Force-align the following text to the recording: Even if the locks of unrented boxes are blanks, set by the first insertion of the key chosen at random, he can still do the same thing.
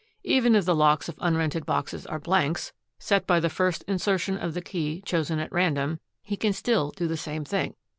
Even 0.23 0.55
if 0.55 0.65
the 0.65 0.73
locks 0.73 1.07
of 1.09 1.15
unrented 1.21 1.63
boxes 1.63 2.07
are 2.07 2.17
blanks, 2.17 2.73
set 2.97 3.27
by 3.27 3.39
the 3.39 3.51
first 3.51 3.83
insertion 3.83 4.35
of 4.35 4.55
the 4.55 4.59
key 4.63 4.99
chosen 5.05 5.37
at 5.37 5.51
random, 5.51 5.99
he 6.23 6.35
can 6.35 6.53
still 6.53 6.89
do 6.89 7.07
the 7.07 7.15
same 7.15 7.45
thing. 7.45 7.75